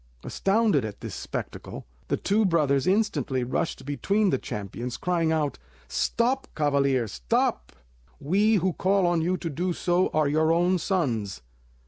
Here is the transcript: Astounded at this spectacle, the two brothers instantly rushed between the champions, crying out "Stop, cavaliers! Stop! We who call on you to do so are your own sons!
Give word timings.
Astounded 0.23 0.83
at 0.83 1.01
this 1.01 1.13
spectacle, 1.13 1.85
the 2.07 2.17
two 2.17 2.43
brothers 2.43 2.87
instantly 2.87 3.43
rushed 3.43 3.85
between 3.85 4.31
the 4.31 4.39
champions, 4.39 4.97
crying 4.97 5.31
out 5.31 5.59
"Stop, 5.87 6.47
cavaliers! 6.55 7.11
Stop! 7.11 7.71
We 8.19 8.55
who 8.55 8.73
call 8.73 9.05
on 9.05 9.21
you 9.21 9.37
to 9.37 9.49
do 9.51 9.73
so 9.73 10.07
are 10.09 10.27
your 10.27 10.51
own 10.51 10.79
sons! 10.79 11.43